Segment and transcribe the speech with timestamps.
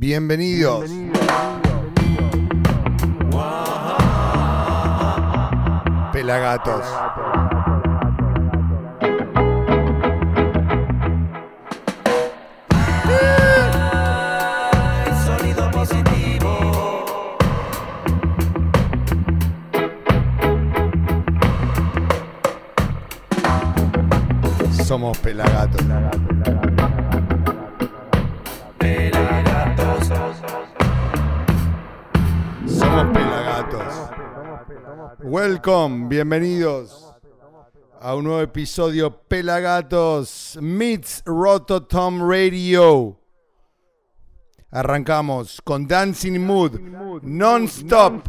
[0.00, 0.88] Bienvenidos.
[6.12, 6.84] Pelagatos.
[15.26, 17.06] Sonido positivo.
[24.84, 25.82] Somos Pelagatos.
[25.82, 26.77] Pelagatos.
[35.28, 37.12] Welcome, bienvenidos
[38.00, 43.20] a un nuevo episodio Pelagatos Meets Rototom Radio.
[44.70, 46.80] Arrancamos con Dancing Mood,
[47.20, 48.26] non-stop.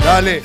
[0.00, 0.42] Dale.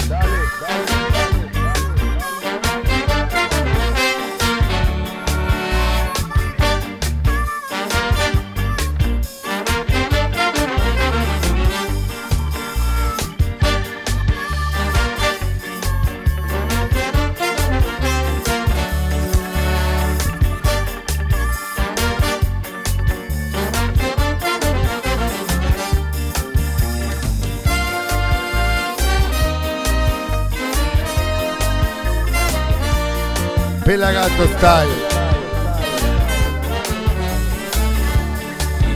[33.89, 34.87] Pelagato Style.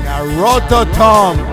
[0.04, 1.40] Naruto Tom.
[1.40, 1.53] ¡Eh!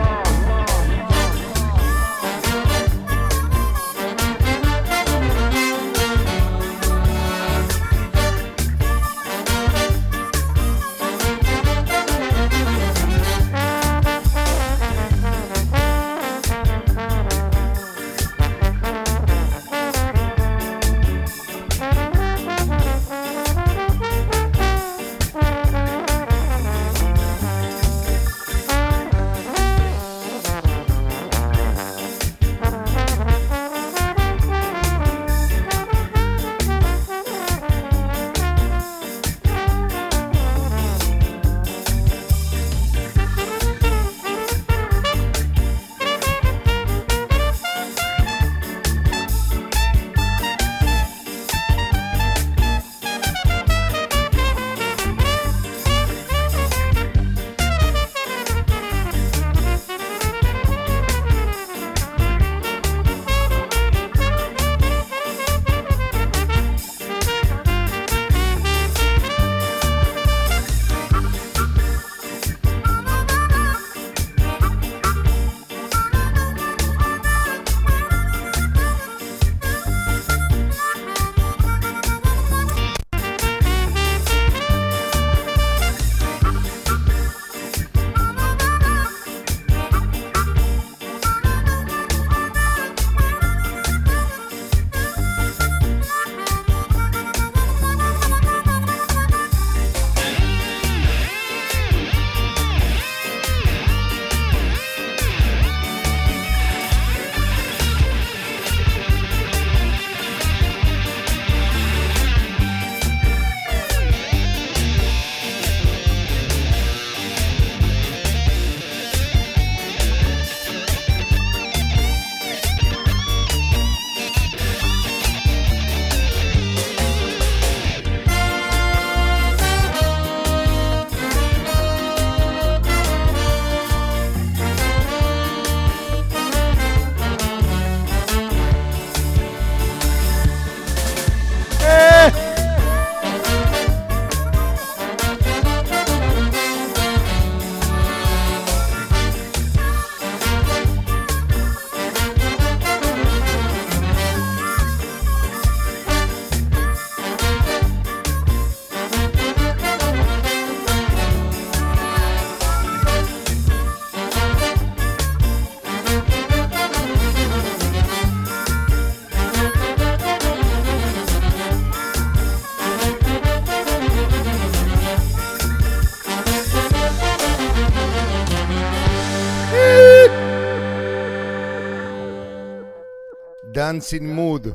[184.22, 184.74] Mood,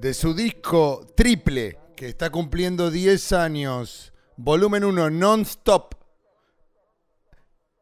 [0.00, 5.94] de su disco Triple, que está cumpliendo 10 años, volumen 1, Non-Stop,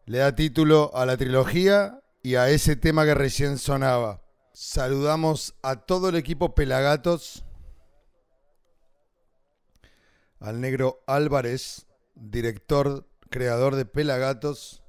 [0.05, 4.23] le da título a la trilogía y a ese tema que recién sonaba.
[4.53, 7.45] Saludamos a todo el equipo Pelagatos,
[10.41, 14.83] al negro Álvarez, director, creador de Pelagatos,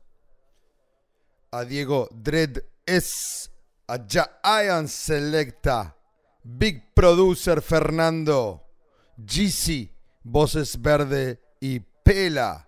[1.51, 3.56] a Diego Dredd S
[3.89, 5.95] a Giant Selecta,
[6.43, 8.63] Big Producer Fernando,
[9.17, 9.89] GC,
[10.23, 12.67] Voces Verde y Pela.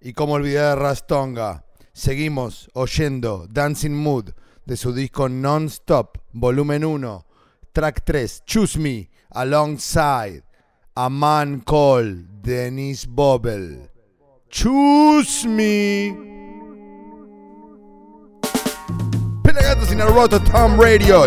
[0.00, 4.30] Y como olvidar de Rastonga, seguimos oyendo Dancing Mood
[4.66, 7.26] de su disco Non-Stop, volumen 1,
[7.72, 10.44] track 3, Choose Me, alongside
[10.94, 13.90] A Man Called Dennis Bobel.
[14.50, 16.37] Choose Me.
[19.60, 21.26] negatives in a row to Tom Radio.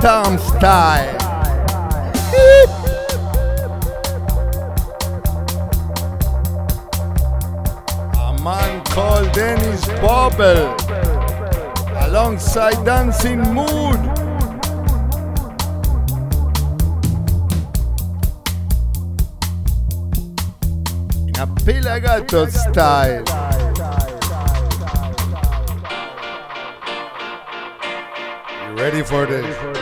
[0.00, 1.16] Tom style.
[8.14, 10.76] A man called Dennis Bobble,
[12.06, 13.98] alongside Dancing Mood.
[21.26, 23.24] In a Pelagato style.
[28.64, 29.77] You ready for this.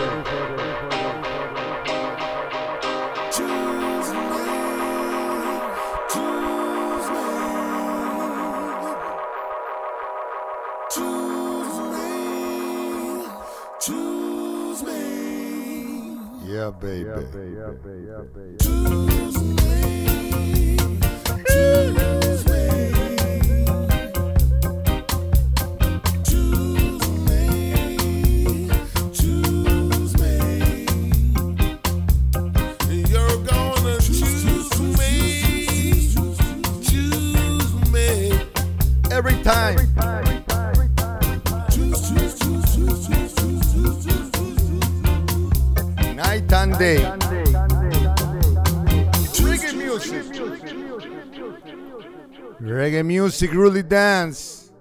[53.36, 54.72] Music, really dance.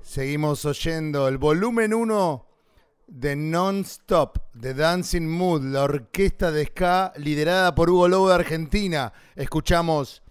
[0.00, 2.46] Seguimos oyendo el volumen 1
[3.06, 9.12] de Non-Stop, de Dancing Mood, la orquesta de ska liderada por Hugo Lobo de Argentina.
[9.36, 10.22] Escuchamos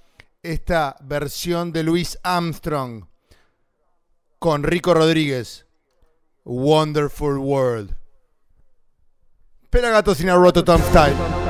[0.41, 3.06] esta versión de Louis Armstrong
[4.39, 5.68] con Rico Rodríguez.
[6.46, 7.96] Wonderful World.
[9.70, 11.49] Pelagatos in a Rototom style.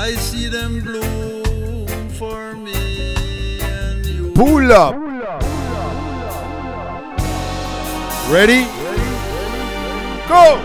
[0.00, 4.30] I see them bloom for me and you.
[4.32, 4.94] Pull up.
[8.30, 8.62] Ready?
[10.28, 10.62] Go!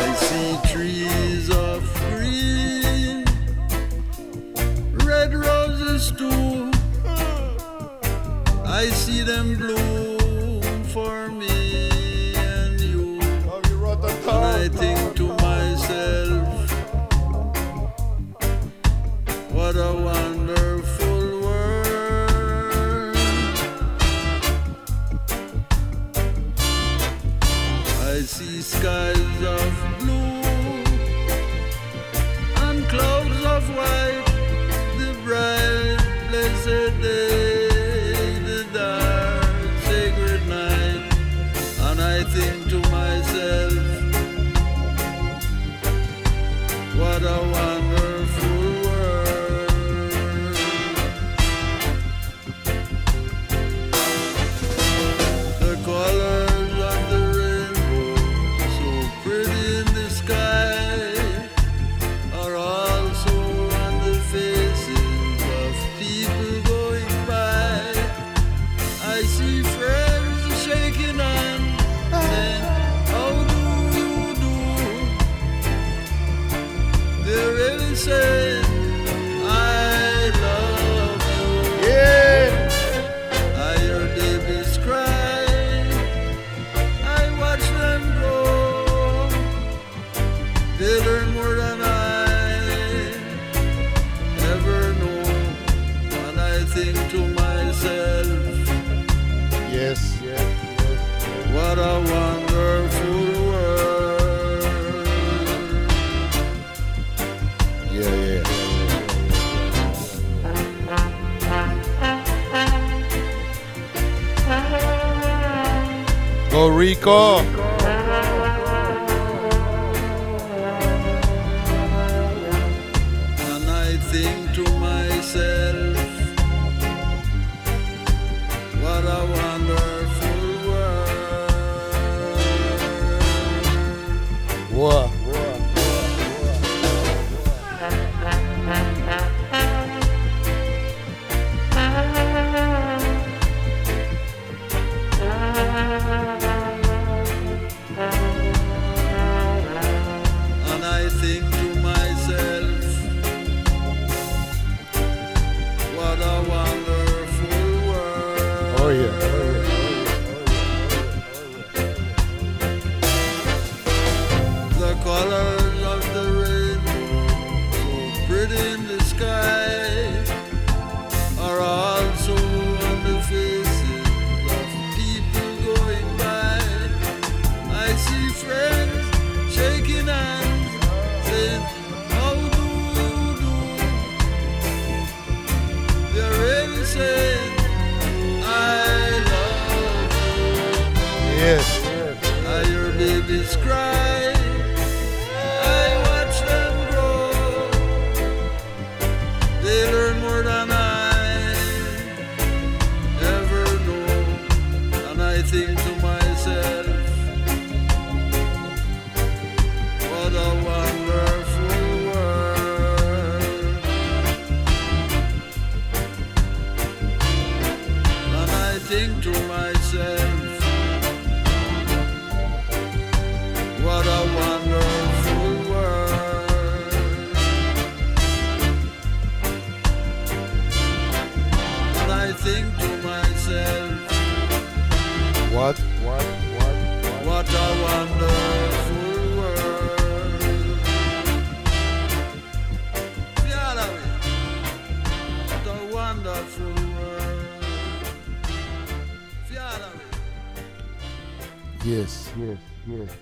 [0.00, 3.26] I see trees of green,
[5.04, 6.70] red roses too.
[8.64, 11.55] I see them bloom for me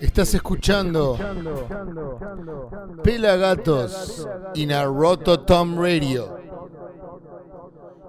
[0.04, 1.18] Estás escuchando
[3.02, 6.38] Pelagatos in a Rototom Radio.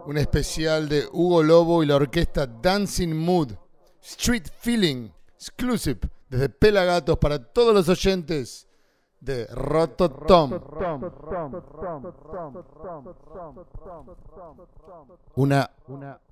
[0.05, 3.53] Un especial de Hugo Lobo y la orquesta Dancing Mood.
[4.01, 8.67] Street Feeling Exclusive desde Pelagatos para todos los oyentes
[9.21, 10.51] de Rototom.
[15.35, 15.71] Una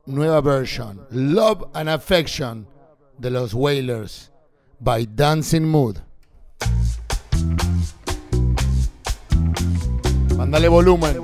[0.07, 2.67] nueva versión, Love and Affection
[3.17, 4.32] de los Wailers
[4.79, 5.99] by Dancing Mood.
[10.37, 11.21] Mándale volumen.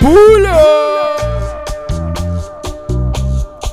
[0.00, 0.56] ¡Pulo!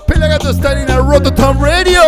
[0.07, 2.01] Pelagato está en a Rototom Radio.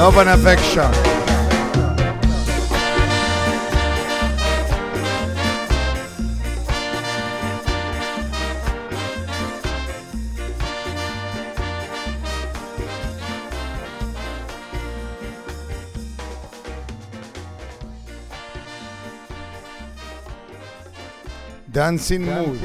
[0.00, 0.90] Love and Affection.
[21.70, 22.58] Dancing Mood.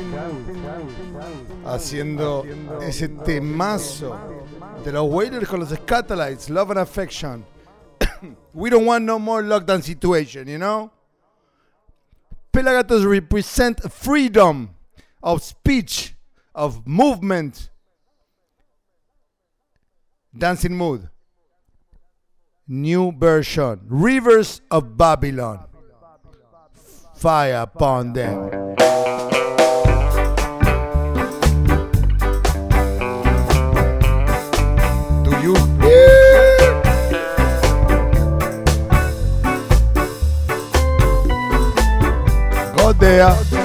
[1.66, 2.46] Haciendo
[2.82, 4.35] ese temazo.
[4.86, 7.44] De los Wailers con los Scatolites, Love and Affection.
[8.54, 10.92] we don't want no more lockdown situation, you know?
[12.54, 14.76] Pelagatos represent freedom
[15.24, 16.14] of speech,
[16.54, 17.72] of movement,
[20.38, 21.10] dancing mood.
[22.68, 25.66] New version, Rivers of Babylon.
[27.16, 28.65] Fire upon them.
[43.06, 43.65] there.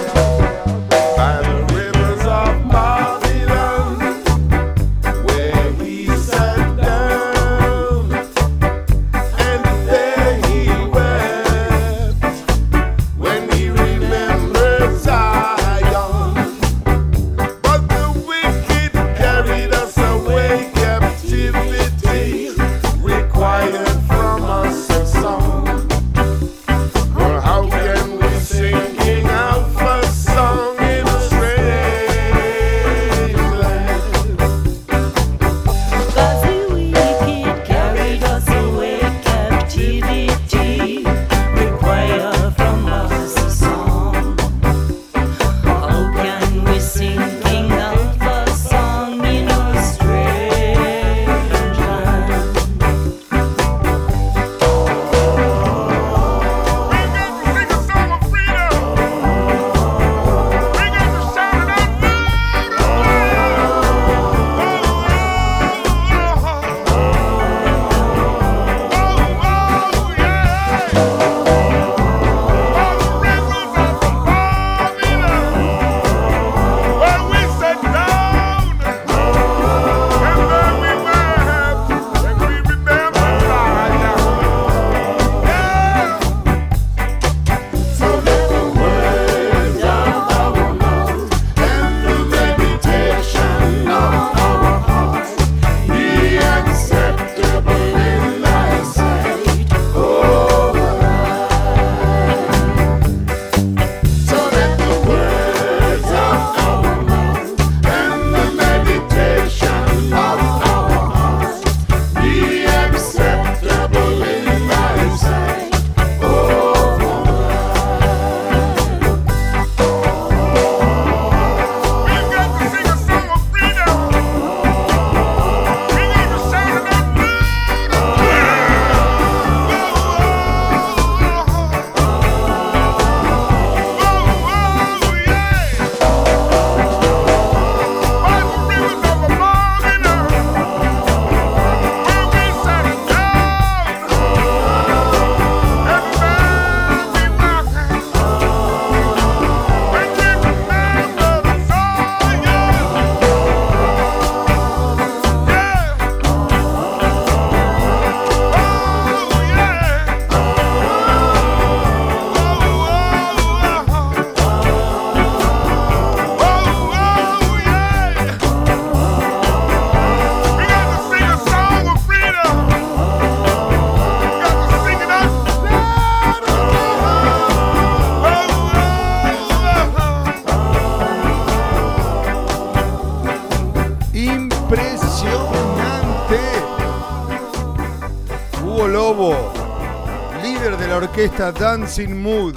[191.30, 192.56] esta Dancing Mood,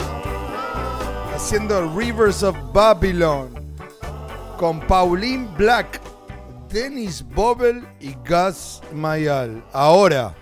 [1.34, 3.50] haciendo Rivers of Babylon,
[4.58, 6.02] con Pauline Black,
[6.70, 9.64] Dennis Bobel y Gus Mayal.
[9.74, 10.34] Ahora,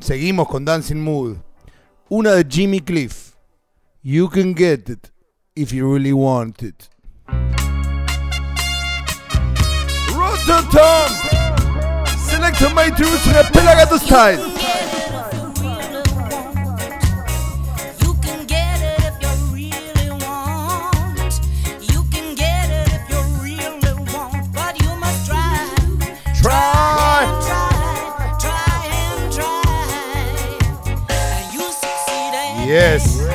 [0.00, 1.36] seguimos con Dancing Mood.
[2.08, 3.34] Una de Jimmy Cliff.
[4.02, 5.10] You can get it
[5.54, 6.88] if you really want it.
[10.08, 11.08] Rototom!
[12.28, 14.57] Select my truth in style!
[32.68, 33.27] Yes.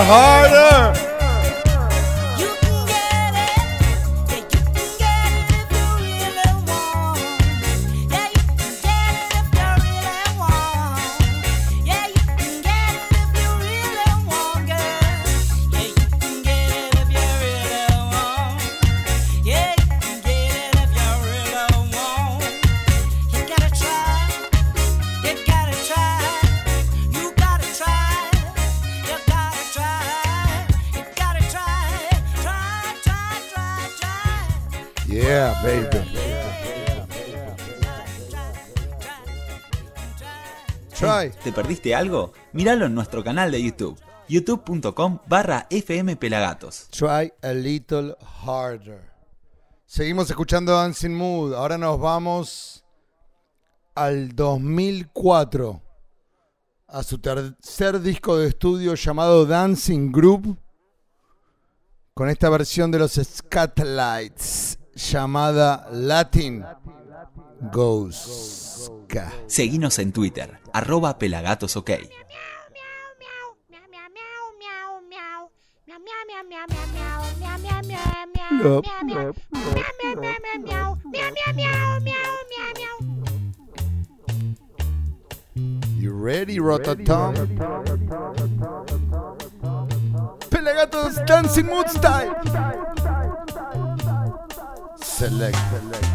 [0.00, 0.33] heart.
[41.30, 42.32] ¿Te perdiste algo?
[42.52, 46.88] Míralo en nuestro canal de YouTube, youtube.com barra fmpelagatos.
[46.90, 49.00] Try a little harder.
[49.86, 51.54] Seguimos escuchando Dancing Mood.
[51.54, 52.84] Ahora nos vamos
[53.94, 55.80] al 2004,
[56.88, 60.58] a su tercer disco de estudio llamado Dancing Group,
[62.12, 68.63] con esta versión de los Scatlights llamada Latin, Latin, Ghost.
[69.08, 69.32] K.
[69.46, 71.90] Seguinos en Twitter, arroba pelagatosok.
[85.96, 87.34] You ready, Rototom?
[90.50, 92.34] Pelagatos Dancing Mood Style!
[94.96, 96.13] Select, select.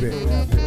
[0.00, 0.59] bit.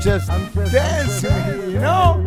[0.00, 2.19] I'm just, dancing, you know?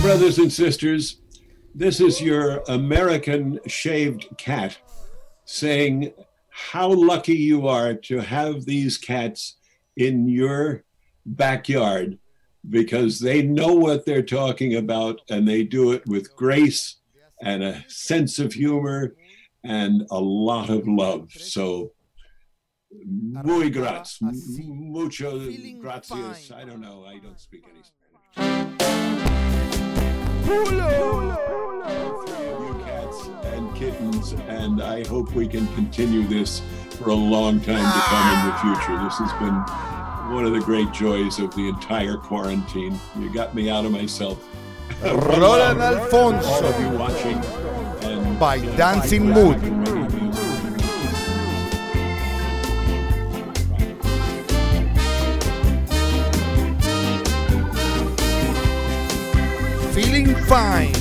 [0.00, 1.20] Brothers and sisters,
[1.74, 4.78] this is your American shaved cat
[5.44, 6.12] saying
[6.50, 9.56] how lucky you are to have these cats
[9.96, 10.84] in your
[11.26, 12.18] backyard
[12.68, 16.96] because they know what they're talking about and they do it with grace
[17.42, 19.14] and a sense of humor
[19.64, 21.30] and a lot of love.
[21.32, 21.92] So,
[23.04, 24.18] muy gracias.
[24.20, 25.38] Mucho
[25.80, 26.52] gracias.
[26.52, 27.04] I don't know.
[27.06, 28.77] I don't speak any Spanish.
[30.48, 30.64] You
[32.82, 38.00] cats and kittens, and I hope we can continue this for a long time to
[38.06, 38.98] come in the future.
[39.04, 39.54] This has been
[40.34, 42.98] one of the great joys of the entire quarantine.
[43.18, 44.42] You got me out of myself.
[45.02, 47.44] Roland All Alfonso of you watching.
[48.04, 49.62] And, by uh, Dancing back Mood.
[60.48, 60.97] Fine.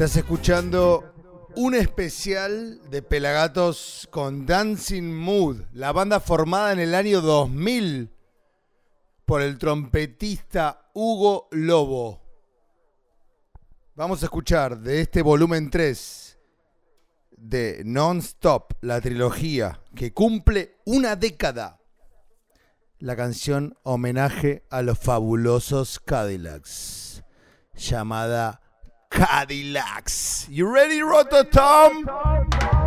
[0.00, 1.12] Estás escuchando
[1.56, 8.10] un especial de Pelagatos con Dancing Mood, la banda formada en el año 2000
[9.26, 12.22] por el trompetista Hugo Lobo.
[13.94, 16.38] Vamos a escuchar de este volumen 3
[17.32, 21.78] de Non-Stop, la trilogía que cumple una década.
[23.00, 27.22] La canción homenaje a los fabulosos Cadillacs,
[27.74, 28.62] llamada
[29.10, 30.46] Cadillacs.
[30.48, 32.04] You ready, Rototom?
[32.04, 32.79] Feel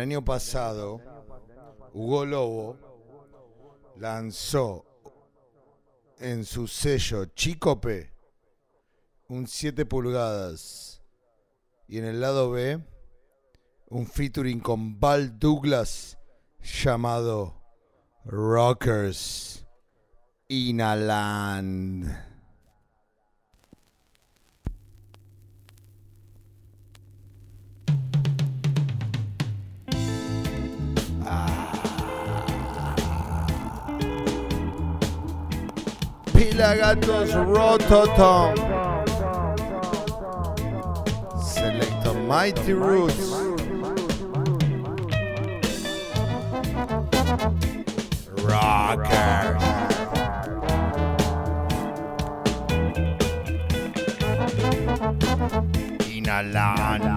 [0.00, 1.00] año pasado,
[1.92, 2.76] Hugo Lobo
[3.96, 4.84] lanzó
[6.18, 8.12] en su sello Chicope
[9.28, 11.02] un 7 pulgadas
[11.86, 12.80] y en el lado B
[13.88, 16.18] un featuring con Val Douglas
[16.62, 17.60] llamado
[18.24, 19.66] Rockers
[20.48, 22.29] Inaland.
[36.60, 38.52] Pelagatos Rototom.
[41.42, 43.30] Select a Mighty Roots.
[48.44, 49.62] Rockers.
[56.12, 57.09] Inhalando.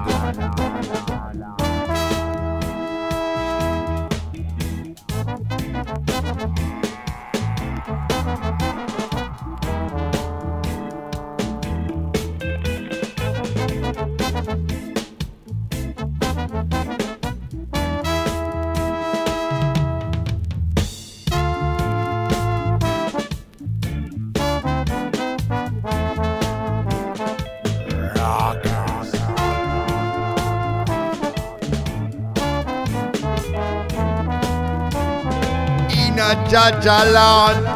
[36.54, 37.72] Jajalan.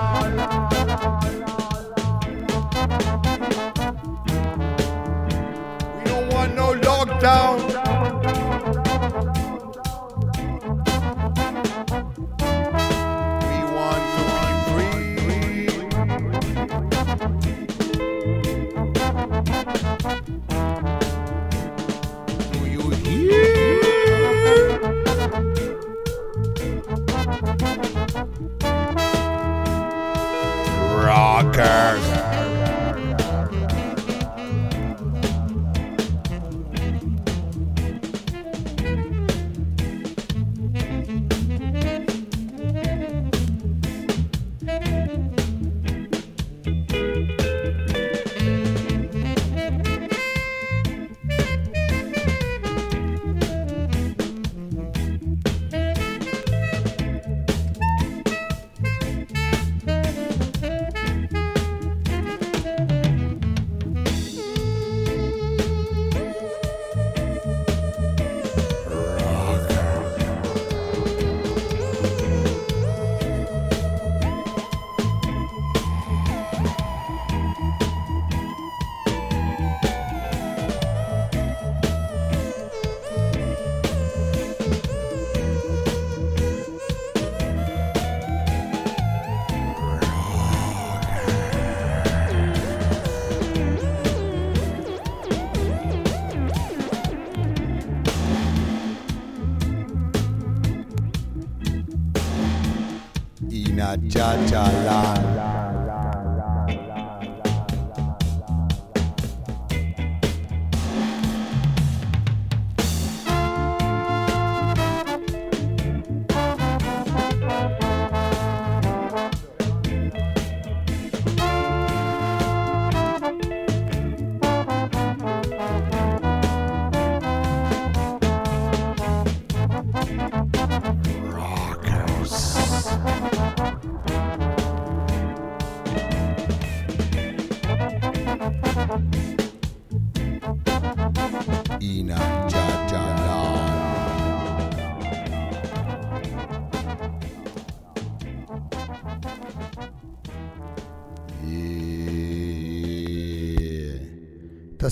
[104.10, 105.37] 查查啦。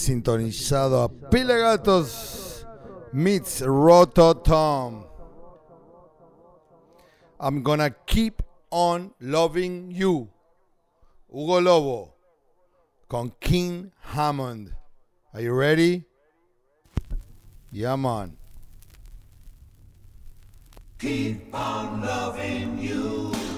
[0.06, 2.64] sintonizado a Pelagatos
[3.12, 5.04] meets Rototom.
[7.40, 10.30] I'm gonna keep on loving you.
[11.28, 12.14] Hugo Lobo
[13.10, 14.76] con King Hammond.
[15.34, 16.06] Are you ready?
[17.72, 18.38] Yeah, man.
[21.00, 23.55] Keep on loving you.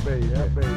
[0.00, 0.69] bem, é bem.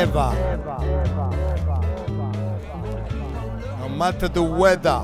[0.00, 0.32] never.
[3.80, 5.00] No matter the weather.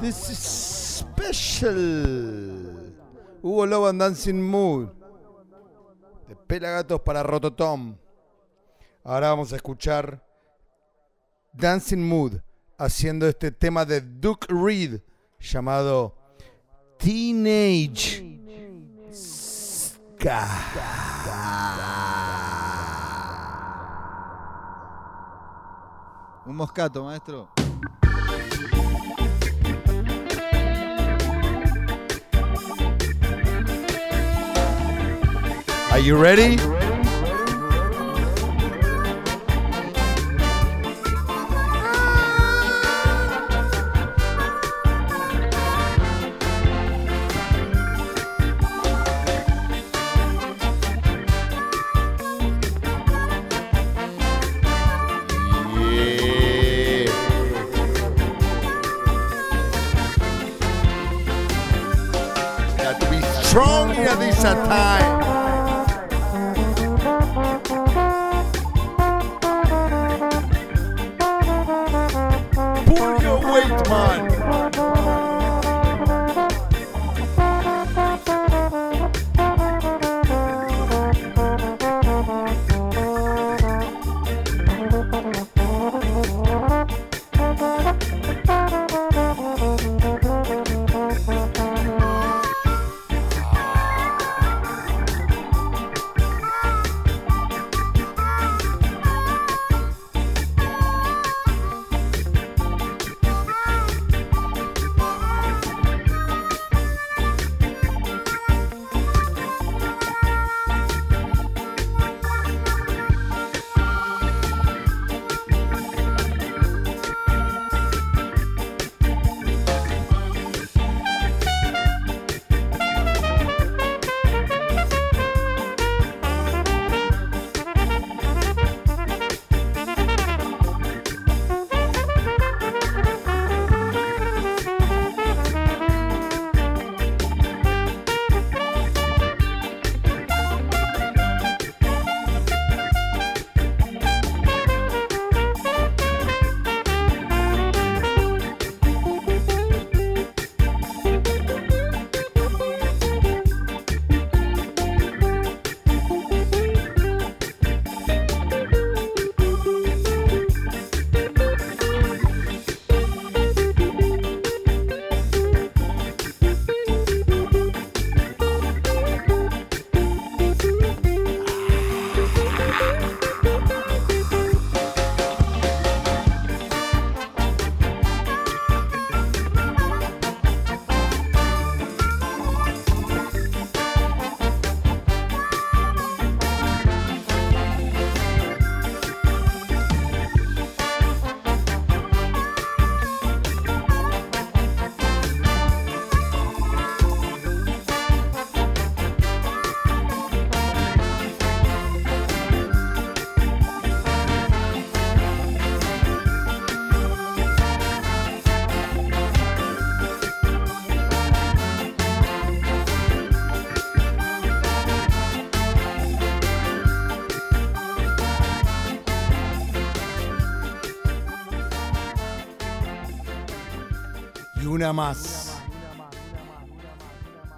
[0.00, 1.74] This is special.
[3.42, 4.88] Hugo Lobo and Dancing Mood.
[6.28, 7.96] De Pelagatos para Rototom.
[9.04, 10.20] Ahora vamos a escuchar
[11.52, 12.40] Dancing Mood
[12.78, 15.00] haciendo este tema de Duke Reed
[15.38, 16.14] llamado
[16.98, 18.24] Teenage
[19.12, 20.48] Ska.
[26.46, 27.48] Un moscato, maestro.
[35.90, 36.85] Are you ready?
[64.36, 65.25] Satan.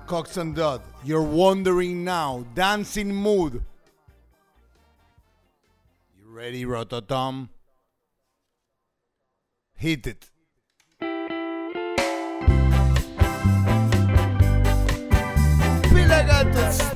[0.06, 3.62] Cox and Dodd, you're wandering now, dancing mood.
[6.18, 7.50] You ready, Rototom?
[9.76, 10.30] Hit it.
[15.90, 16.87] Pila.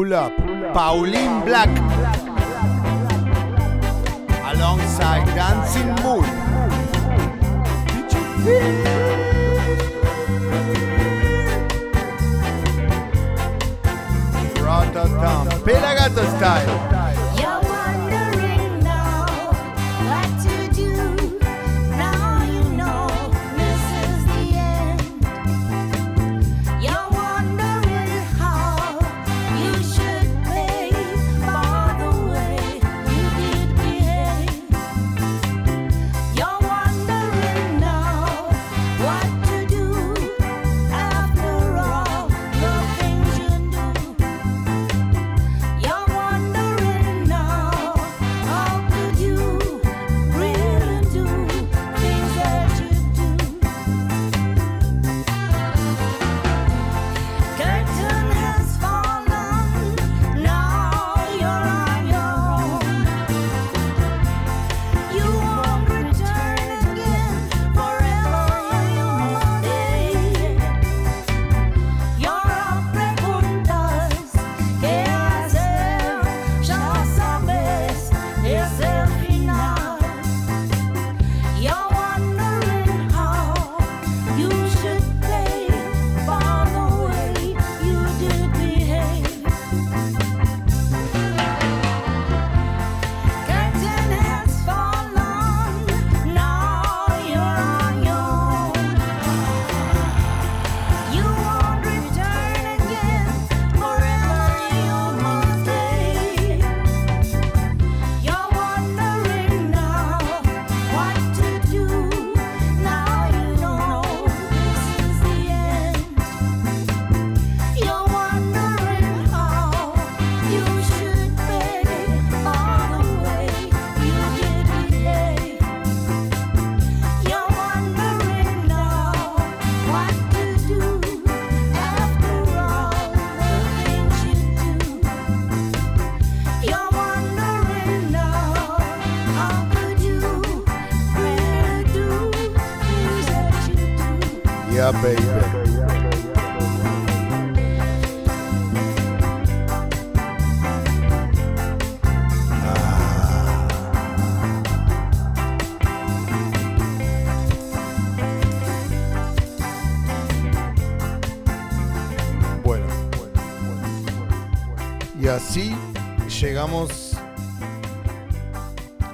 [0.00, 0.34] Pull up.
[0.72, 1.68] Pauline Black.
[4.50, 6.24] Alongside Dancing Moon.
[7.86, 8.74] Did you feel?
[14.64, 15.44] Rotterdam.
[15.66, 16.99] Pelagato style.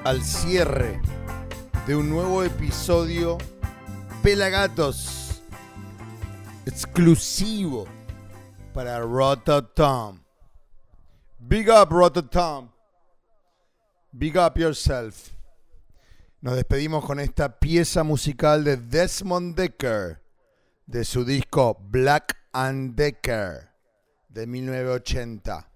[0.06, 1.00] al cierre
[1.84, 3.38] de un nuevo episodio
[4.22, 5.42] Pelagatos
[6.64, 7.88] exclusivo
[8.72, 10.22] para Rototom.
[11.40, 12.70] Big up Rototom.
[14.12, 15.32] Big up yourself.
[16.40, 20.22] Nos despedimos con esta pieza musical de Desmond Decker
[20.86, 23.72] de su disco Black and Decker
[24.28, 25.68] de 1980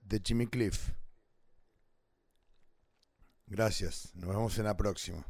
[0.00, 0.92] de Jimmy Cliff.
[3.52, 4.08] Gracias.
[4.14, 5.26] Nos vemos en la próxima.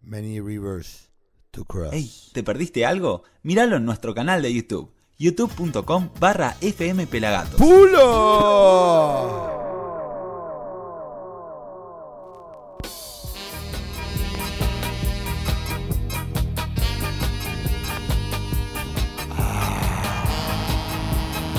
[0.00, 1.10] Many Rivers
[1.50, 1.90] to Cross.
[1.92, 3.22] Hey, ¿te perdiste algo?
[3.42, 4.90] Míralo en nuestro canal de YouTube.
[5.18, 7.60] youtube.com barra fmpelagatos.
[7.60, 9.50] ¡Pulo!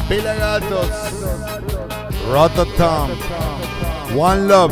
[0.10, 0.90] Pelagatos.
[2.32, 3.12] Rototom.
[4.14, 4.70] One love.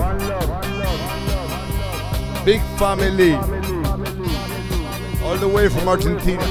[2.46, 3.34] Big family.
[5.24, 6.44] All the way from Argentina.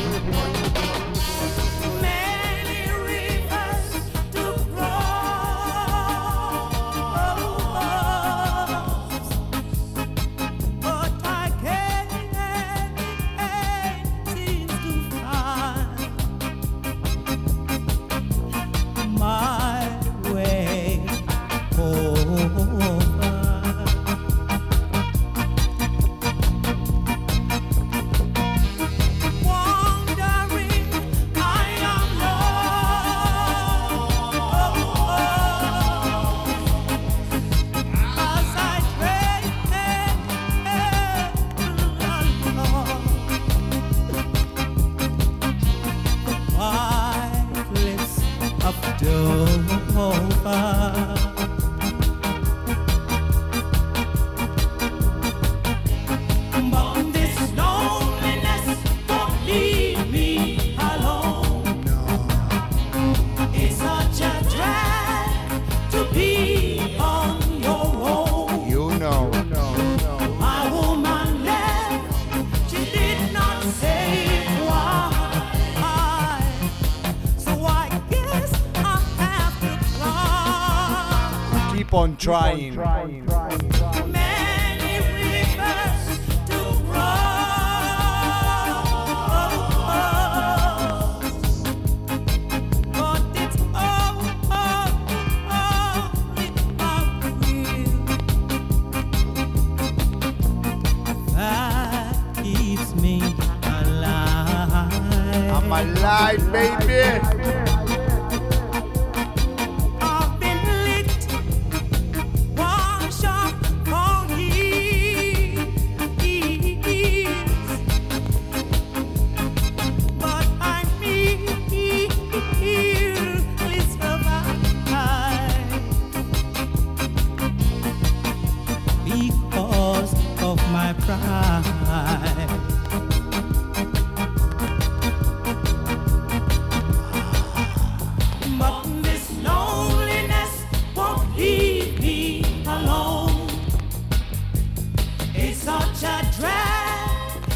[82.21, 82.75] trying.
[82.75, 83.20] Trying.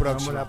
[0.00, 0.40] próxima.